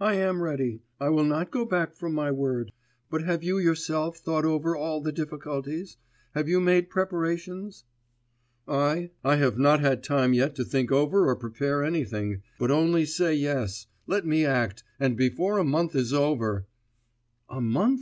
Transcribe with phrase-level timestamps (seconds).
[0.00, 0.80] 'I am ready.
[0.98, 2.72] I will not go back from my word.
[3.10, 5.98] But have you yourself thought over all the difficulties
[6.34, 7.84] have you made preparations?'
[8.66, 9.10] 'I?
[9.22, 13.34] I have not had time yet to think over or prepare anything, but only say
[13.34, 16.66] yes, let me act, and before a month is over....'
[17.50, 17.98] 'A month!